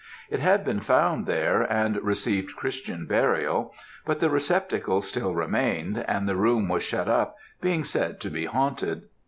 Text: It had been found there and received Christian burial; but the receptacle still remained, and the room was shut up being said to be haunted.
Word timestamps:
It 0.31 0.39
had 0.39 0.65
been 0.65 0.79
found 0.79 1.27
there 1.27 1.61
and 1.61 2.01
received 2.03 2.55
Christian 2.55 3.05
burial; 3.05 3.71
but 4.03 4.19
the 4.19 4.31
receptacle 4.31 4.99
still 5.01 5.35
remained, 5.35 6.03
and 6.07 6.27
the 6.27 6.35
room 6.35 6.67
was 6.69 6.81
shut 6.81 7.07
up 7.07 7.35
being 7.61 7.83
said 7.83 8.19
to 8.21 8.31
be 8.31 8.45
haunted. 8.45 9.03